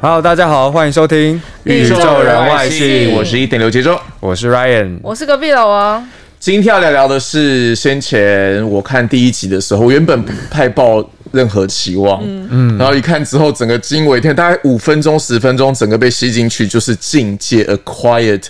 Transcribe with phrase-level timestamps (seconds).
[0.00, 6.08] Hello，大家好，欢迎收听《宇宙人外星，我是一点刘杰中，我是 Ryan，我是隔壁老王。
[6.38, 18.44] 今天要聊聊的是先前我看第一集的时候，原本不太抱任何期望，嗯，然后一看之后，整个惊为天，大概五分钟、十分钟，整个被吸进去，就是境界，a quiet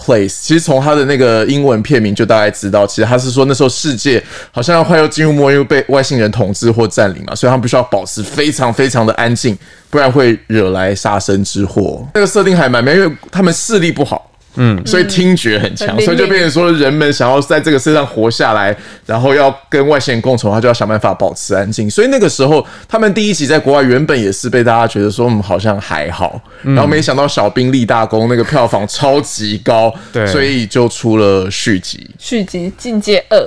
[0.00, 0.38] place。
[0.40, 9.56] 其实从他的那个英文片名就大概知道，其实他是说那时候世界好像要快要进入末日，被外星人统治或占领嘛，所以他们必须要保持非常非常的安静，
[9.90, 12.06] 不然会惹来杀身之祸。
[12.14, 14.29] 那个设定还蛮妙，因为他们视力不好。
[14.56, 21.88] 嗯，所以听觉很强，所以就变成说，人们想要在这个世上活下来，然后要跟外星人共存，他就要想办法保持安静。
[21.88, 33.38] 所以那个时候，他们第一集在国外原本也是被大家觉得说，嗯，好像还好，然后没想到小兵立大功，那个票房超级高，对，所以就出了续集，续集《境界二》。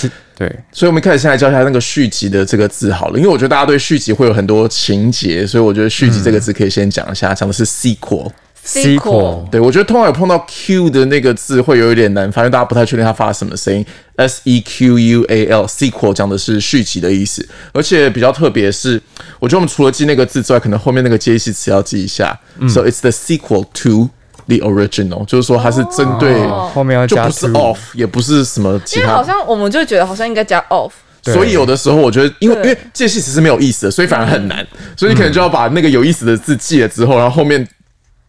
[0.00, 8.30] 是，对，所以我们开始先来教一下那个续集的这个字好了，因为我觉得大家对续集会有很多情节，所以我觉得续集这个字可以先讲一下，讲的是 sequel。
[8.64, 13.84] sequel，对我觉得通常有碰到 Q 的那个字会有一点难，反正大家不太确定它发什么声音。
[14.16, 19.02] S E Q U A L，sequel 讲的是续集的意思，而且比较特别是，
[19.40, 22.38] 我觉得我们除了记那个字之外，可能后面那个接系词要记一下。
[22.68, 24.10] So it's the sequel to
[24.46, 29.14] the original，就是说它是针对后面要加，不是 off，也不是什么其他。
[29.14, 30.92] 好像我们就觉得好像应该加 off，
[31.24, 34.64] 所以有的时候我觉得，因为因为介系词是没有意思的，所以反而很难，
[34.96, 37.66] 所以你可能就要把那个有意思的字记了之后，然后后面。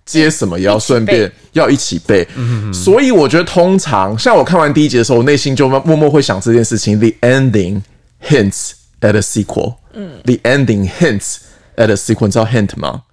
[0.05, 2.27] 接什么也要顺便要一起背，
[2.73, 7.81] 所以我觉得通常像我看完第一集的时候，我内心就默默会想这件事情：the ending
[8.21, 9.75] hints at a sequel。
[9.93, 11.37] 嗯，the ending hints
[11.77, 13.03] at a sequel，你知道 hint 吗？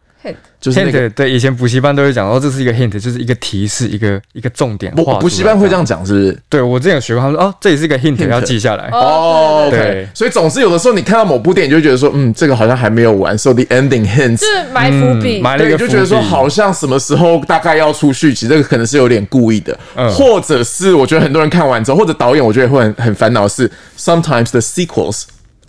[0.61, 4.95] 就是那个对，以前补习班都会讲，哦，这是一个 hint，就是一个提示，一个一个重点。
[4.95, 6.39] 补补习班会这样讲，是不是？
[6.51, 8.91] 对我之前有学过，他说哦，这也是一个 hint，要记下来。
[8.93, 10.07] 哦，OK。
[10.13, 19.79] 所以总是有的时候，你看到某部电影，就觉得说，嗯，这个好像还没有完，so the ending hints 是埋伏笔，埋了一个就觉得说，好像什么时候大概要出续集，这个可能是有点故意的，
[20.13, 25.23] 或者是我觉得很多人看完之后，或者导演我觉得会很很烦恼是，sometimes the sequels。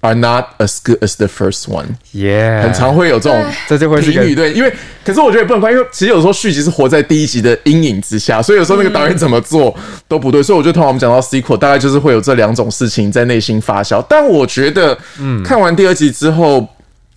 [0.03, 1.85] Are not as good as the first one.
[2.11, 4.73] Yeah，很常会有这种这就会评语对，因为
[5.05, 9.75] 可是我觉得也不能怪，因为其实有时候续集是活在第一集的阴影之下，所以有时候那个导演怎么做
[10.07, 10.41] 都不对。
[10.41, 14.03] 所以我觉得，通常我们讲到 sequel，大概就是会有这两种事情在内心发酵。
[14.09, 16.67] 但我觉得，嗯，看完第二集之后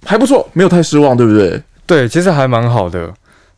[0.04, 1.62] 还不错，没有太失望，对不对？
[1.86, 3.10] 对，其实还蛮好的。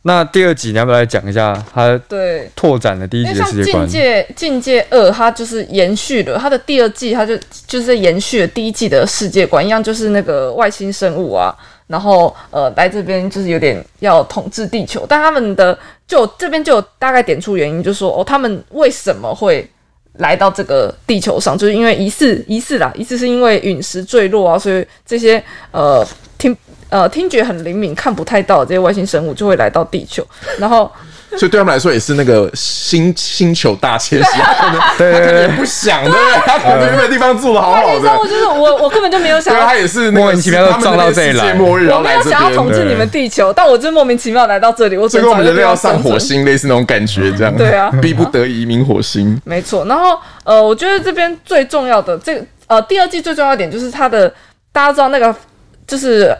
[0.07, 3.85] 那第二集你要不要来讲一下它对拓展的第一集的世界观？
[3.85, 7.37] 境界境界二，它就是延续了它的第二季，它就
[7.67, 11.53] 就是延续了第一季的世界观一样，就是那个外星生物啊，
[11.87, 19.69] 然后呃来这边就是有点要统治地球，但他们的就这边就有大概点出原因，就说哦他们为什么会
[20.19, 26.15] 来到这个地球上，就是因为疑似疑似啦，疑似是因为陨石坠落啊，所以这些呃听。
[26.89, 30.25] 呃，听觉很灵敏，看不太到这些外星生物就会来到地球，
[30.57, 30.89] 然后，
[31.31, 34.29] 所以对他们来说也是那个星星球大迁徙，
[34.97, 36.13] 对对对，不想对，
[36.45, 49.83] 他可能在那个地方住的好好的，我就是我，我根本就没有想到，他也是莫名其妙撞到这里来，我没有想要统治你们地球，但我就莫名其妙来到这里，我最后我们人类要上火星，类似那种感觉，这样，对啊，逼不得已移民火星，没错。
[49.83, 54.33] 然后呃，我觉得这边最重要的这呃第二季最重要一点就是它的，
[54.71, 55.35] 大家知道那个
[55.85, 56.33] 就是。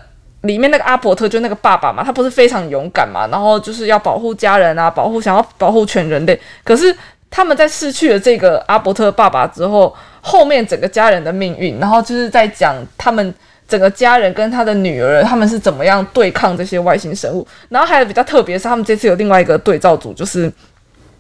[0.48, 6.40] 里面那个阿伯特就那个爸爸嘛，他不是非常勇敢嘛，然后就是要保护家人啊，保护想要保护全人类。
[6.64, 6.96] 可是
[7.30, 13.34] 他们在失去了这个阿伯特爸爸之后，后面整个家人的命运，然后就是在讲他们
[13.68, 17.46] 整个家人跟他的女儿，他们是怎么样对抗这些外星生物。
[17.70, 20.52] 然后还有比较特别是，他们这次有另外一个对照组，就是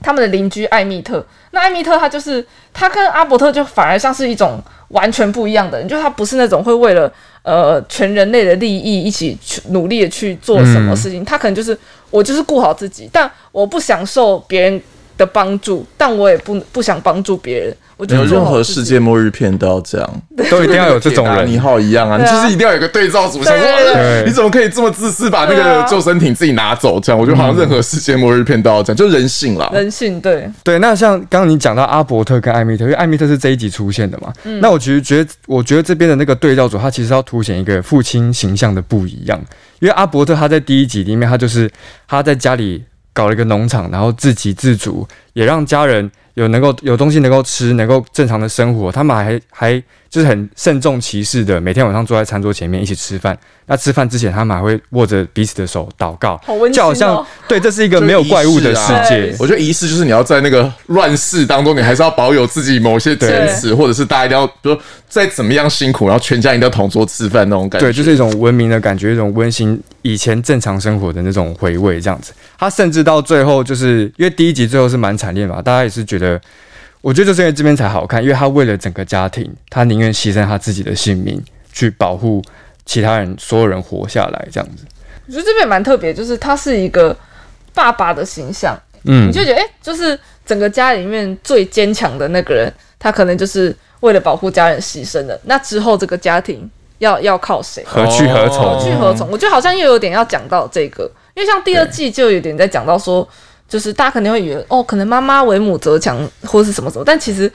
[0.02, 1.26] 他们的邻居艾米特。
[1.52, 7.12] 那艾米特他就是他跟阿伯特就反而像是一种完全不一样的人，就他不是那种会为了。
[7.44, 11.78] 呃，全人类的利益一起去努力的去做什么事情，他可能就是
[12.10, 14.82] 我就是顾好自己，但我不享受别人
[15.18, 17.76] 的帮助，但我也不不想帮助别人。
[17.98, 20.22] 我觉得任何世界末日片都要这样，
[20.52, 21.48] 都一定要有这种人。
[21.48, 23.44] 尼号一样啊，你就是一定要有个对照组。
[23.44, 27.00] 想说，你怎么可以这么自私，把那个救生艇自己拿走？
[27.00, 29.68] 这样，我觉得好像任何世界末日片都要这样，就人性啦。
[29.74, 30.78] 人性，对对。
[30.78, 34.32] 那像刚刚你讲到阿伯特跟艾米特，因为艾米特是这一集出现的嘛。
[34.62, 39.40] 那我其实觉得，我觉得这边的那个对照组，他其实要凸显一个父亲形象的不一样。
[39.80, 41.68] 因为阿伯特他在第一集里面，他就是
[42.08, 42.84] 他在家里
[43.18, 46.12] 搞了一个农场，然后自给自足，也让家人。
[46.38, 53.38] 有能够有东西能够吃，能够正常的生活，他们还还就是很慎重其事的，每天晚上坐在餐桌前面一起吃饭。
[53.70, 59.36] 那吃饭之前，他们还会握着彼此的手祷告，好温馨就好像哦对，这是一个没有怪物的世界。
[59.38, 67.88] 我觉得仪式就是你要在那个乱世当中，你还是要保有自己某些坚持，或者是大家一定要，比如说再怎么样辛苦，然后全家一定要同桌吃饭那种感觉。
[67.88, 72.32] 对，就是一种文明的感觉，一种温馨以前正常生活的那种回味，这样子。
[72.58, 76.40] 他甚至到最后，就是因为第一集最后是蛮惨烈嘛，大家也是觉得，
[77.08, 82.44] 我觉得就是因为这边才好看，因为他为了整个家庭，他宁愿牺牲他自己的性命去保护
[82.86, 84.84] 其他人，所有人活下来，这样子。
[85.26, 87.16] 我觉得这边蛮特别，就是他是一个
[87.74, 92.70] 爸爸的形象，嗯你就觉得哎、诶就是整个家里面最坚强的那个人，
[93.00, 95.40] 他可能就是为了保护家人牺牲的。
[95.46, 97.82] 那之后这个家庭要要靠谁？
[97.88, 98.78] 何去何从？
[98.78, 99.32] 何去何从？
[99.32, 103.26] 我觉得好像又有点要讲到这个，因为像第二季就有点在讲到说，
[103.68, 107.52] 就是大家肯定会以为哦，可能妈妈为母则强或是什么什么，但其实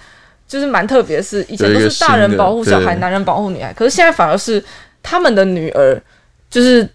[0.47, 4.63] 就是蛮特别是，以前都是大人保护小孩，男人保护女孩，可是现在反而是
[5.03, 6.01] 他们的女儿
[6.51, 6.87] 就是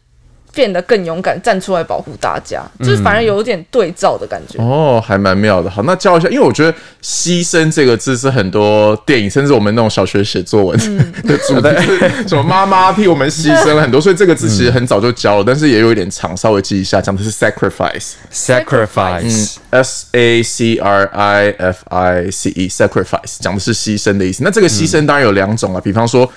[0.58, 4.58] 变得更勇敢，站出来保护大家，就是反而有点对照的感觉。
[4.60, 5.70] 哦，还蛮妙的。
[5.70, 6.74] 好，那教一下，因为我觉得
[7.04, 10.76] “牺牲”这个字是很多电影，甚至我们那种小学写作文
[11.28, 18.14] 的主题，就是什么妈妈替我们牺牲了很多，所以这个字其实很早就教了，但是也有一点长，稍微记一下，讲的是 sacrifice。
[18.34, 24.44] sacrifice，S A C R I F I C E，sacrifice 讲的是牺牲的意思。
[24.44, 26.28] 那这个牺牲当然有两种啊，比方说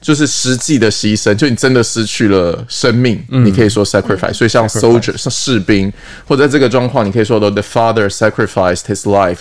[0.00, 4.32] 就是实际的牺牲，就你真的失去了生命，你可以说 sacrifice。
[4.32, 5.92] 所以像 soldier 像士兵，
[6.26, 9.38] 或者在这个状况，你可以说的 the father sacrificed his life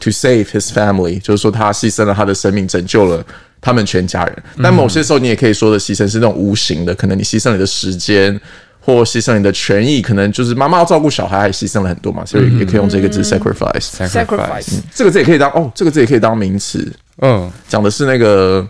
[0.00, 3.24] to save his family，就是说他牺牲了他的生命，拯救了。
[3.64, 8.40] 他们全家人，但某些时候你也可以说的牺牲是那种无形的，可能你牺牲你的时间，
[8.80, 13.90] 或牺牲你的权益，可能就是妈妈要照顾小孩，还牺牲了很多嘛，所以也可以用这个字 sacrifice。
[14.08, 18.66] sacrifice 这个字也可以当哦，这个字也可以当名词，嗯，讲的是那个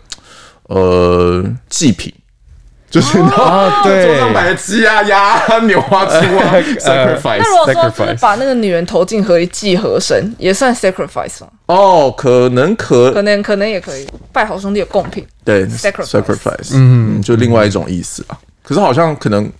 [0.68, 2.12] 呃祭品，
[2.90, 7.48] 就是那对桌上摆的鸡啊、鸭啊、 牛啊、猪啊，sacrifice 那。
[7.48, 11.48] 如果说就是把那个女人投进河里祭河神，也算 sacrifice 吗？
[11.66, 15.26] 哦，可能可可能可能也可以，拜好兄弟的贡品。
[15.44, 18.38] 对 sacrifice sacrifice，嗯，就另外一种意思啊。
[18.62, 19.50] 可是好像可能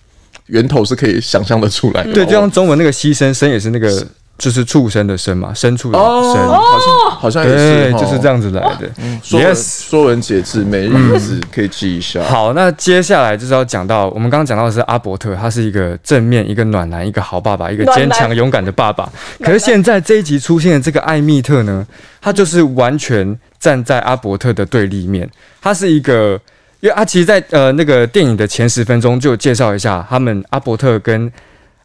[0.45, 2.13] 源头是可以想象的出来的。
[2.13, 3.89] 对，就像中文那个牺牲，生也是那个
[4.37, 8.89] 就是畜生的生嘛，牲畜的哦，生，好像好像也是就是这样子来的。
[9.21, 12.23] 说文 Yes 说文解字，每日字可以记一下。
[12.23, 19.07] 好，那接下来就是要讲到我们刚刚讲到的是阿伯特，他是一个正面、一个暖男、一个好爸爸、一个坚强勇敢的爸爸。
[19.39, 21.85] 可是现在这一集出现的这个艾密特呢，
[22.19, 25.29] 他就是完全站在阿伯特的对立面。
[25.61, 26.39] 他是一个，
[26.81, 31.31] 因为阿其实在，呃那个电影的前十分钟就介绍一下他们阿伯特跟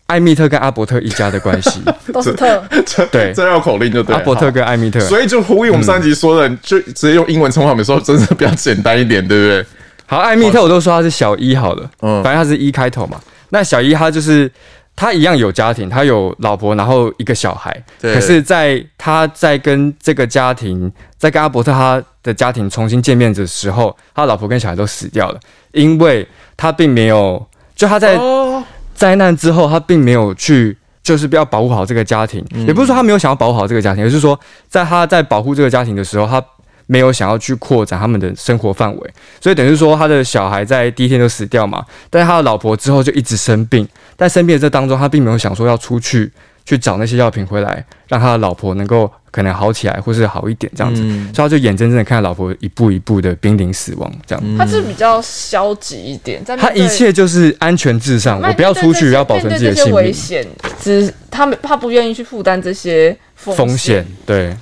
[0.08, 1.80] 艾密特跟阿伯特一家的关系。
[2.12, 4.18] 都是特，这对这绕口令就对了。
[4.18, 9.66] 阿伯特跟艾密特，所以就呼应我们上一集说的，就直接用英文称呼他们的时候，真的比较简单一点，对不对？
[10.06, 13.20] 好，艾密特我都说他是小一好了，嗯反正他是一开头嘛。
[13.50, 14.50] 那小一他就是
[14.96, 17.84] 他一样有家庭，他有老婆，然后一个小孩。
[18.00, 25.38] 对可是，在他在跟这个家庭，在跟阿伯特他的家庭重新见面的时候，他老婆跟小孩都死掉了，
[25.72, 26.26] 因为
[26.56, 27.46] 他并没有，
[27.76, 28.64] 就他在哦，
[28.98, 30.76] 灾难之后，他并没有去。
[31.00, 36.44] 就是不要保护好这个家庭，也不是说他没有想要保护好这个家庭，而是说在他在保护这个家庭的时候，他
[36.84, 39.10] 没有想要去扩展他们的生活范围，
[39.40, 46.30] 所以等于说他的小孩在第一天就死掉嘛，但是他的老婆之后就一直生病，在生病的这当中，他并没有想说要出去
[46.66, 54.58] 去找那些药品回来，让他的老婆能够可能好起来，或是好一点这样子，嗯所以他就眼睁睁的看着老婆一步一步的濒临死亡，这样。
[54.58, 59.94] 他是比较消极一点，在他一切就是安全至上，我不要出去，要保存自己的性命。
[59.94, 60.46] 危险，
[60.82, 64.56] 只他们他不愿意去负担这些风险，对，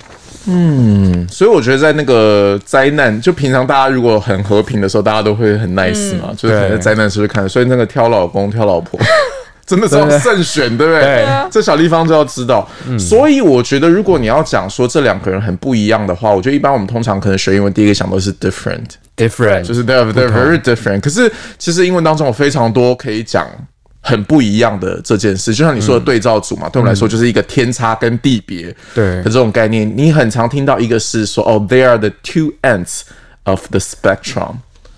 [0.45, 8.99] 嗯，所以我觉得在那个灾难，就平常大家如果很和平的时候，大家都会很 nice 嘛，就是可能在灾难时候看，所以那个挑老公挑老婆。
[9.67, 11.01] 真的是要慎选，对不对？
[11.01, 12.67] 对啊这小地方就要知道。
[12.97, 21.01] 所以我觉得，如果你要讲说这两个人很不一样的话，我觉得一般我们通常可能学英文第一个想到是 different，different，就是 they're they're very different。
[21.01, 23.45] 可是其实英文当中有非常多可以讲
[23.99, 29.91] 很不一样的这件事，就像你说的对照组嘛，对我们来说就是一个天差跟地别对的这种概念。
[29.97, 33.01] 你很常听到一个是说哦，they are the two ends
[33.43, 34.55] of the spectrum。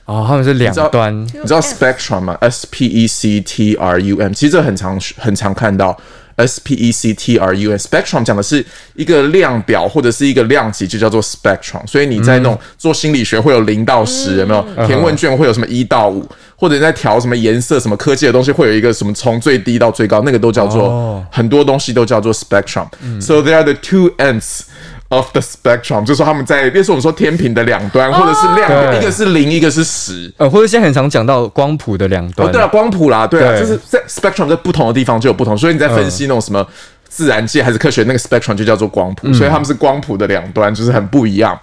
[0.10, 5.96] 哦，他们是两端，你知道 spectrum 吗？S P E C T R U M，其实这很常很常看到。
[6.38, 11.86] S P E C T R U M spectrum 讲的是一个量表或者是一个量级，就叫做 spectrum。
[11.86, 14.88] 所以你在那种做心理学会有零到十，有没有？
[14.88, 16.26] 填问卷会有什么一到五，
[16.56, 22.88] 或者你在调什么颜色、什么科技的东西，会有一个什么从最低到最高，那个都叫做哦很多东西都叫做 spectrum。
[23.20, 24.62] So there are the two ends
[25.10, 30.32] of the spectrum，就是说他们在，比如说我们说天平的两端，或者是亮点，对一个是零，一个是十。
[30.38, 36.66] 呃，或者现在很常讲到光谱的两端，哦，对啊，光谱啦，对啊，对就是在 spectrum 在不同的地方就有不同，所以你在分析那种什么
[37.08, 41.60] 自然界还是科学，那个 spectrum 就叫做光谱，所以他们是光谱的两端，就是很不一样。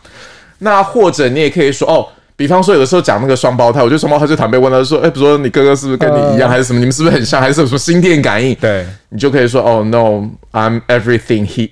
[0.59, 2.07] 那或者你也可以说哦。
[2.39, 6.79] 比方说，有的时候讲那个双胞胎，我觉得双胞胎就常被问到说，哎、比如说你哥哥是不是跟你一样，嗯还是什么？
[6.79, 8.55] 你们是不是很像，还是有什么心电感应？
[8.57, 11.71] 对你就可以说，哦，no，I'm everything he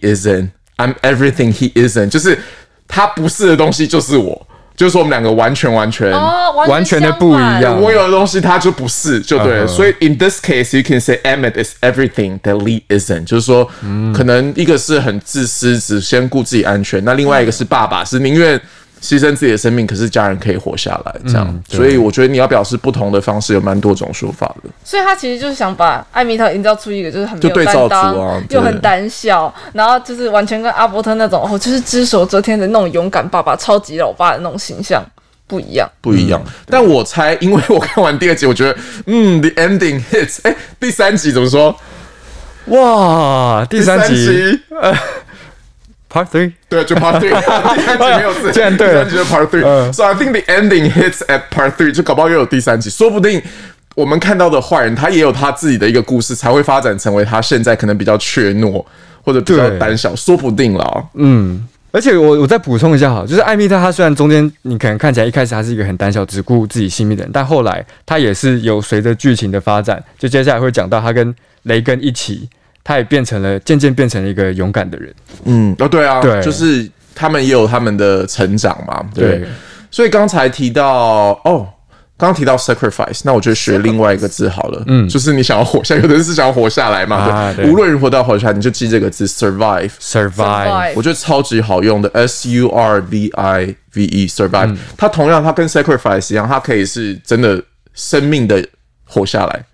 [0.76, 2.38] isn't，I'm everything he isn't，就是
[2.87, 6.12] 他不是的东西就是我，就是说我们两个完全完全。
[6.12, 9.66] 哦，完全的不一样我有的东西他就不是，就对了。
[9.66, 13.69] 所以 in this case you can say Emmett is everything that Lee isn't，就是说，
[14.14, 18.61] 可能一个是很自私，只先顾自己安全；那另外一个是爸爸，是宁愿
[19.05, 21.15] 牺牲自己的生命，可是家人可以活下来。
[21.27, 24.71] 这样，对所以我觉得你要表示不同的方式，有蛮多种说法的。
[24.83, 35.05] 所以他其实就是想把艾米特营造出一个就是很没有就对照担当，组啊对又很胆小，然后就是完全跟阿伯特那种哦，就是只手遮天的那种勇敢爸爸、超级老爸的那种形象
[35.47, 35.87] 不一样。
[36.01, 38.75] 不一样，但我猜，因为我看完第二集，我觉得，
[39.07, 41.77] 嗯，the ending hits，哎、第三集怎么说？
[42.69, 44.61] 哇，第三集集
[46.14, 47.35] Part Three，对，就 Part Three，
[47.75, 49.66] 第三集没有字，竟然对了第三集就 Part Three。
[49.66, 53.42] 嗯 So I think the ending hits at Part Three，就搞不好又有第三集，说不定
[53.97, 58.85] 我们看到的坏人，他也有他自己的一个故事，才会发展成为他现在可能比较怯懦
[59.25, 61.04] 或者比较胆小，说不定啦。
[61.14, 61.66] 嗯。
[61.90, 72.49] 而且我我再补充一下哈，就是艾米特他虽然中间你可能看起来一开始他是一个很胆小、只顾自己性命的人，但后来他也是有随着剧情的发展，就接下来会讲到他跟雷根一起，
[72.85, 75.12] 他也变成了渐渐变成了一个勇敢的人。
[75.45, 76.41] 嗯，哦，对啊，对。
[76.43, 79.38] 就是他们也有他们的成长嘛，对。
[79.38, 79.49] 对。
[79.91, 81.67] 所以刚才提到哦，
[82.17, 87.71] 刚刚提到 sacrifice，那我就学另外一个字好了，嗯，就是你想要活下，有的人是想要活下来嘛，对。
[87.71, 89.91] 无论如何都要活下来，你就记这个字 survive。
[90.00, 97.62] Survive，我觉得超级好用的，S U R V I V E survive，、它同样它跟 sacrifice 一样，它可以是真的
[97.95, 98.64] 生命的
[99.05, 99.64] 活下来，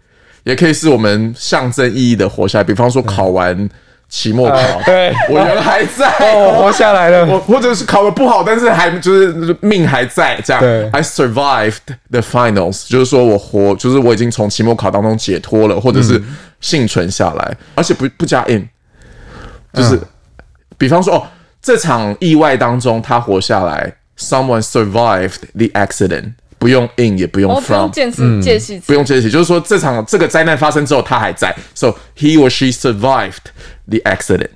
[0.45, 2.65] 也可以是我们象征意义的活下来。
[2.65, 3.69] 比方说考完
[4.09, 5.15] 期末考，对。
[5.29, 7.25] 我人还在，我，活下来了。
[7.31, 10.61] 我或者是考的不好，但是还就是命还在，这样。
[10.61, 11.79] 对，I survived
[12.11, 16.21] the finals，就是说我活，就是我已经从期末考当中解脱了，或者是
[16.61, 18.69] 幸存下来，而且不不加 in，
[19.73, 20.01] 就是、
[20.77, 21.23] 比方说哦，
[21.63, 28.85] 这场意外当中他活下来，someone survived the accident，不用 in 也不用哦，不 from，、用见识借戏词。
[28.87, 33.49] 不用介词，就是说这场这个灾难发生之后他还在，so he or she survived
[33.89, 34.51] the accident，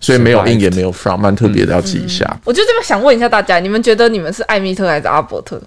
[0.00, 2.24] 所以没有 in 也没有 from，蛮特别的，要记一下。
[2.44, 5.60] 我就这边想问一下大家，你们觉得你们是艾米特还是阿伯特？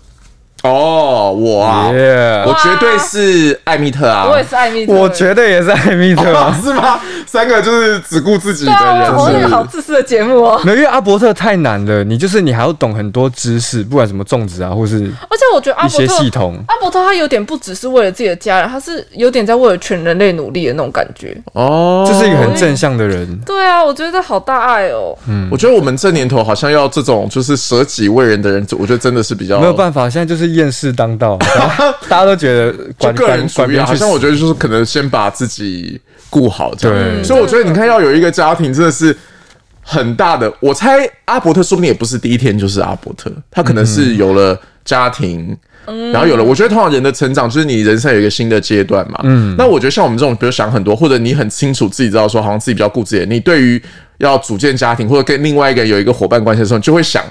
[0.63, 6.58] 哦，我啊 Yeah 我绝对是艾米特啊，我也是艾米特，我觉得也是艾米特啊。
[6.63, 7.00] 是吗？
[7.27, 10.62] 三个就是只顾自己的人，我那个是不是好自私的节目哦。
[10.63, 16.63] 没有，因为阿伯特太难了，你就是你还要懂很多知识，不管什么种植啊，或是而且我觉得阿一些伯特系统。
[16.67, 21.36] 阿伯特他有点不只是为了自己的家人，他是有点在为了全人类努力的那种感觉。
[21.53, 23.38] 哦，就是一个很正向的人。
[23.46, 25.13] 对啊，我觉得好大爱哦。
[25.27, 31.38] 嗯我觉得我们这年头好像要这种就是舍己为人的人，我觉得真的是比较没有办法，现在就是厌世当道，
[32.07, 36.98] 大家都觉得就管个人主义好像我觉得就是可能先把自己顾好这样。
[36.98, 39.15] 对所以我觉得你看要有一个家庭真的是
[39.81, 40.51] 很大的。
[40.60, 45.57] 我猜阿伯特说不定也不是第一天就是阿伯特，他可能是有了家庭。
[45.86, 49.19] 然后有了，我觉得通常人的成长就是你人生有一个新的阶段嘛。
[49.24, 53.83] 嗯，那我觉得像我们这种，比如想很多，或者你很清楚自己知道说，好像自己比较顾自己，你对于
[54.19, 57.22] 要组建家庭或者跟另外一个人有一个伙伴关系的时候，你就会想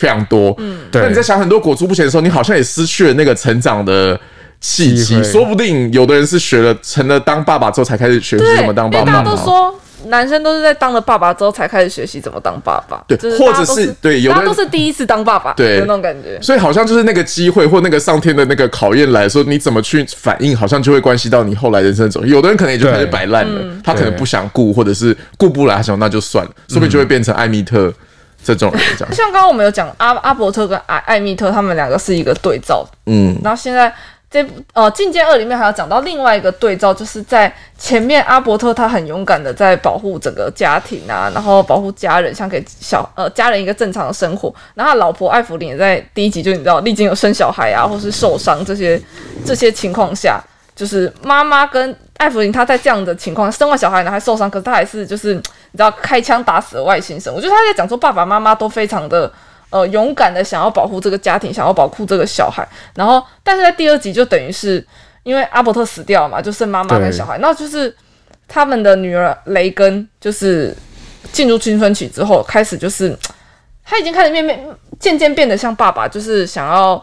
[0.00, 0.54] 非常多。
[0.58, 4.18] 嗯，对那你在想很多裹足不前的时候，你好像也失去了那个成长的
[4.58, 5.22] 契机。
[5.22, 16.40] 说不定有的人是学了成了当爸爸之后才开始学习，怎么当爸爸都说男生都是在当了爸爸之后才开始学习怎么当爸爸，对就是或者是对有的人都是第一次当爸爸，对有那种感觉。
[16.40, 22.24] 所以好像就是那个机会或那个上天的那个考验来说，你怎么去反应，好像就会关系到你后来人生的走。
[22.24, 27.92] 有的人可能也就开始摆烂了，他可能不想顾，或者是顾不来，他想那就算了，说不定就会变成艾米特
[28.42, 29.14] 这种人这样。
[29.14, 33.92] 像刚刚我们有讲阿阿伯特跟艾艾米特他们两个是一个对照，嗯，然后现在
[34.30, 44.54] 这部呃《进阶二》里面还要讲到另外一个对照，就是在前面阿伯特他很勇敢的在保护整个家庭啊，然后保护家人，想给小呃家人一个正常的生活。
[44.74, 49.00] 然后他老婆艾弗琳也在第一集就你知道历经有生小孩啊，或是受伤这些
[49.44, 50.40] 这些情况下，
[50.76, 57.34] 就是妈妈跟艾弗琳她在这样的情况生完小孩呢还受伤，可是她还是就是你知道开枪打死了外星生。
[57.34, 59.32] 我觉得他在讲说爸爸妈妈都非常的。
[59.72, 64.84] 呃，勇敢的想要保护这个家庭，想要保护这个小孩，然后，但是在第二集就等于是
[65.22, 67.94] 因为阿伯特死掉了嘛，就剩妈妈跟小孩，那就是
[68.48, 70.76] 他们的女儿雷根，就是
[71.30, 73.16] 进入青春期之后，开始就是
[73.84, 74.60] 他已经开始面面
[74.98, 77.00] 渐渐变得像爸爸，就是想要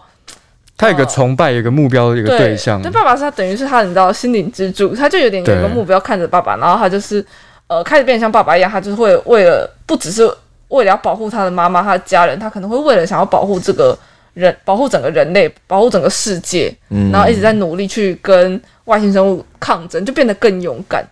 [0.75, 2.91] 他有个崇拜，有个目标，有一个对象对，。
[2.91, 7.25] 爸爸是他等于是他你知道心灵支柱，他就有点有个目标看着爸爸，然后他就是
[7.67, 10.29] 呃开始变得像爸爸一样，他就是会为了不只是
[10.69, 13.97] 为了要保护他的妈妈、他的家人，他可能会为了想要保护这个
[14.33, 21.05] 人、保护整个人类、保护整个世界，嗯然后一直在努力去跟外星生物抗争，就变得更勇敢，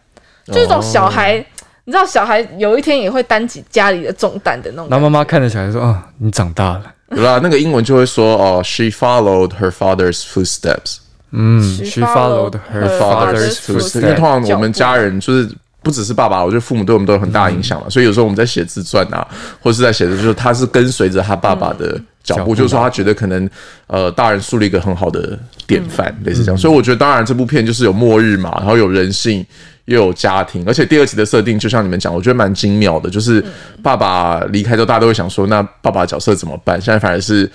[0.46, 1.46] 就一种小孩。
[1.88, 4.96] 你知道，小孩有一天也会担起家里的重担的那种感觉。
[4.96, 6.82] 然后妈妈看着小孩说：“啊，你长大了。
[7.14, 10.98] 对啦，那个英文就会说哦，she followed her father's footsteps。”
[11.30, 14.02] 嗯 She，She followed her her father's father's footsteps。
[14.02, 15.48] 因为通常我们家人就是
[15.86, 17.88] 不只是爸爸，我觉得父母对我们都有很大影响嘛。
[17.88, 19.26] 所以有时候我们在写自传啊，
[19.62, 21.92] 或是在写的，就是他是跟随着他爸爸的
[22.24, 23.48] 脚步，脚步就是说他觉得可能
[23.86, 25.38] 呃大人树立一个很好的
[25.68, 26.58] 典范，类似这样。
[26.58, 29.46] 所以我觉得当然这部片就是有末日嘛，然后有人性。
[29.86, 33.08] 又有家庭，而且第二集的设定就像你们讲，我觉得蛮精妙的。
[33.08, 33.46] 就是
[33.84, 36.82] 爸爸离开之后，大家都会想说，那爸爸角色怎么办？
[36.82, 37.48] 现在反而是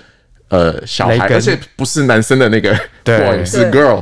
[0.47, 2.73] 呃小孩，而且不是男生的那个
[3.03, 4.01] boy，是 girl。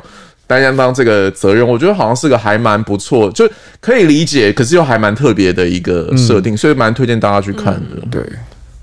[0.58, 3.48] 担当这个责任，我觉得好像是个还蛮不错，就
[3.80, 8.02] 可以理解，可是又还蛮特别的一个设定，所以蛮推荐大家去看的。
[8.10, 8.20] 对，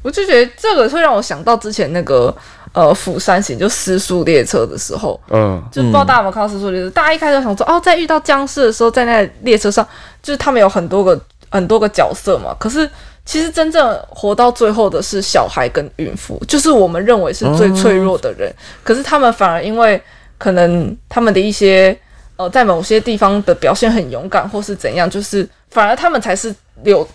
[0.01, 2.33] 我就觉得这个会让我想到之前那个
[2.73, 6.89] 呃《釜山行》就失速列车的时候，嗯，就不知道大家有没有看到失速列车？
[6.91, 9.85] 大家一开始想说，哦，在遇到僵尸的时候，在那列车上，
[10.23, 11.21] 就是他们有很多个
[11.51, 12.55] 很多个角色嘛。
[12.61, 12.89] 可是
[13.25, 18.55] 其实真正活到最后的是小孩跟孕妇，就是我们认为是最脆弱的人。
[18.85, 20.01] 可是他们反而因为
[20.39, 21.97] 可能他们的一些
[22.37, 27.07] 呃，在某些地方的表现很勇敢，或是怎样，就是反而他们才是有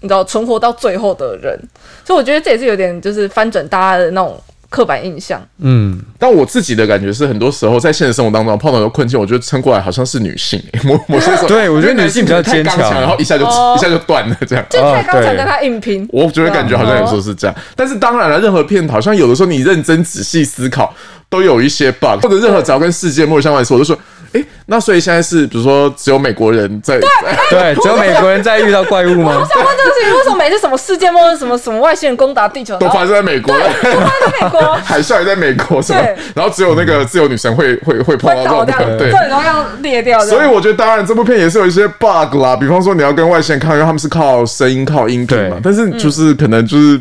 [0.00, 1.58] 你知道存活到最后的人。
[2.04, 5.40] 所以我觉得这也是有点就是翻转大家的那种刻板印象。
[5.58, 14.64] 嗯，但我自己的感觉是，很多时候在现实生活当中碰到很多困境，我觉得撑过来好像是女性、 欸，某某些时候，对我觉得女性比较坚强然后一下就、哦一下就断了这样。
[14.68, 20.94] 就太刚对跟他硬拼，我觉得感觉好像有时候是这样，但是当然了，任何片好像有的时候你认真仔细思考，
[21.28, 23.98] 都有一些 bug，或者任何只要跟世界末日相关的事，我就说，
[24.32, 27.06] 诶，那所以现在是比如说只有美国人在，在
[27.50, 29.32] 对， 只有美国人在遇到怪物吗？
[29.40, 36.16] 我想问这个事情，为什么每次什么世界末日、什么什么外星人攻打地球，都发生在美国，都发生在美国 海啸也在美国，是吧对？
[36.34, 39.10] 然后只有那个自由女神会会会碰到这种对。
[39.10, 45.56] 然后要裂掉，所以我觉得，当然这部片也是有一些 bug 啦，比方说你要跟外星人抗，因为他们是靠声音、靠音频嘛。
[45.62, 47.00] 但是就是可能就是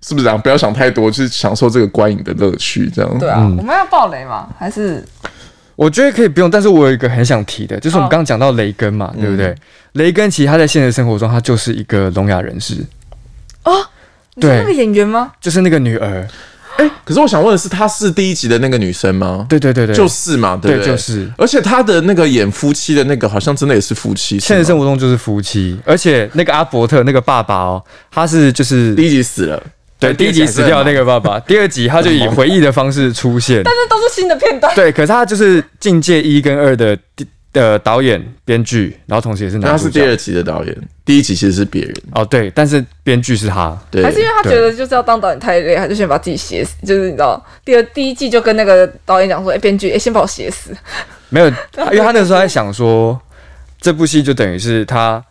[0.00, 0.40] 是不是这样？
[0.40, 3.18] 不要想太多，就是享受这个观影的乐趣，这样。
[3.18, 4.48] 对啊，我们要爆雷吗？
[4.58, 5.04] 还是
[5.76, 9.54] 我觉得可以不用，但是我有一个很想提的，就是我们哦刚刚讲到雷根嘛，对不嗯对？
[9.94, 12.74] 雷根其实他在现实生活中，他就是一个聋哑人士，
[13.64, 13.72] 哦，
[14.34, 15.32] 你是对那个演员吗？
[15.40, 16.26] 就是那个女儿，
[16.76, 19.44] 哎可是我想问的是，她是第一集的那个女生吗？
[19.48, 20.92] 对对对对，就是嘛，对不对，对？
[20.92, 21.30] 就是。
[21.36, 24.38] 而且她的那个演夫妻的那个，好像真的也是夫妻。
[24.40, 29.62] 现实生活中就是夫妻，而且那个阿伯特那个爸爸哦，他是就是第一集死了，
[30.02, 36.98] 对第一集死掉那个爸爸， 第二集他就以回忆的方式出现，但是都是新的片段，对，可是他就是《境界一》跟二的
[37.52, 40.00] 的导演、编剧，然后同时也是他男主角。
[40.00, 41.94] 是第二集的导演，第一集其实是别人。
[42.14, 43.78] 哦，对，但是编剧是他。
[43.90, 50.74] 对，还是因为他觉得就是要当导演太累，他就先把自己写死，就是你知道，第二第一季就跟那个导演讲说，哎，编剧，哎，先把我写死，
[51.28, 53.20] 没有，因为他那时候在 想说，
[53.80, 55.22] 这部戏就等于是他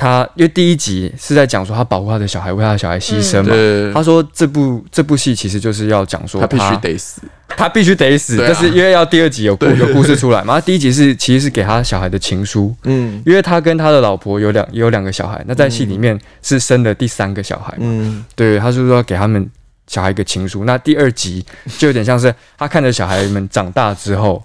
[0.00, 3.50] 他，因为第一集是在讲说他保护他的小孩，为他的小孩牺牲嘛。
[3.50, 7.20] 对，他说这部这部戏其实就是要讲说他必须得死。
[7.48, 19.50] 他必须得死，啊但是因为要第二集有故有故事出来嘛，他第一集是其实是给他小孩的情书，嗯因为他跟他的老婆有两有两个小孩，那在戏里面是生了第三个小孩嘛，嗯，对，他是说要给他们
[19.88, 20.64] 小孩一个情书。
[20.64, 21.44] 那第二集
[21.76, 24.42] 就有点像是他看着小孩们长大之后，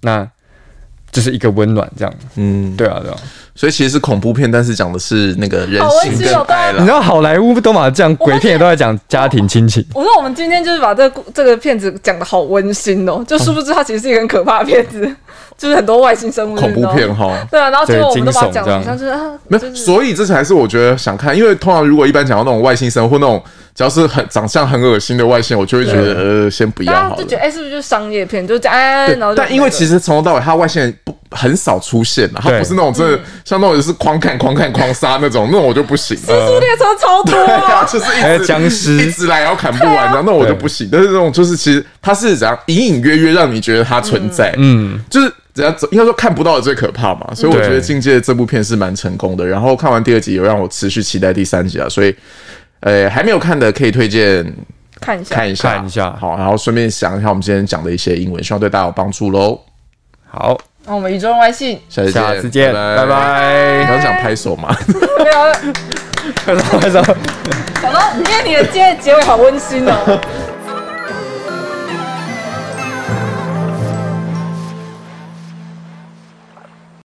[0.00, 0.26] 那
[1.12, 2.14] 就是一个温暖这样。
[2.36, 3.18] 嗯，对啊，对啊。
[3.56, 6.78] 所以其实是恐怖片，但是讲的是那个人好温性跟馨哦对啊爱啦。
[6.78, 9.84] 你知道好莱坞都嘛这样，鬼片也都在讲家庭亲情。
[9.94, 15.10] 我说我们今天就是把这个故这个片子讲的好温馨哦，就殊不知它其实是一个很可怕的片子，
[15.56, 17.12] 就是很多外星生物恐怖片。
[17.14, 23.42] 哈，对啊，然后结果我们都把它讲的好像就是啊，没有，就是所以这才是我觉得想看，因为通常如果一般讲到那种外星生物或那种
[23.74, 27.16] 只要是很长相很恶心的外星，我就会觉得呃，先不要好了。
[27.16, 36.16] 就觉得哎，是不是就是商业片，就这样，哎对然后就但因为其实实从头到尾，他外星人不很少出现啊，他不是那种真的像那种是狂砍、狂砍、狂杀那种，那种我就不行。
[36.16, 36.26] 速
[36.58, 40.88] 列车超多对啊，啊，就是一直僵尸一直来，然后砍不完，然后那我就不行。
[40.90, 47.32] 但是这种就是其实它是怎样隐隐约约让你觉得它存在，嗯，就是只要应该说看不到的最可怕嘛。
[47.36, 49.46] 所以我觉得对《境界》这部片是蛮成功的。
[49.46, 51.88] 然后看完第二集，有让我持续期待第三集啊。
[51.88, 52.12] 所以，
[52.80, 54.44] 呃，还没有看的可以推荐
[55.00, 59.60] 看一下，看一下，看一下好，然后顺便想一下我们今天讲的一些英文，希望对大家有帮助喽。
[60.28, 63.06] 好，那我们宇宙人外信下次见，下次见，拜拜。
[63.06, 64.74] 拜你刚想拍手吗？
[65.18, 65.74] 没有。
[66.46, 67.02] 拍手拍手，
[67.82, 70.20] 小东，今天你的结结尾好温馨哦。